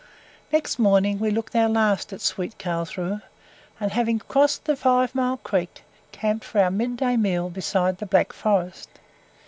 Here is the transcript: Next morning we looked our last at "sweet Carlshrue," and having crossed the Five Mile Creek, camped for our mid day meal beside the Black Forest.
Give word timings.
Next 0.51 0.79
morning 0.79 1.19
we 1.19 1.29
looked 1.29 1.55
our 1.55 1.69
last 1.69 2.11
at 2.11 2.21
"sweet 2.21 2.57
Carlshrue," 2.57 3.21
and 3.79 3.91
having 3.91 4.17
crossed 4.17 4.65
the 4.65 4.75
Five 4.75 5.13
Mile 5.13 5.37
Creek, 5.37 5.83
camped 6.11 6.43
for 6.43 6.57
our 6.59 6.71
mid 6.71 6.97
day 6.97 7.17
meal 7.17 7.51
beside 7.51 7.99
the 7.99 8.07
Black 8.07 8.33
Forest. 8.33 8.89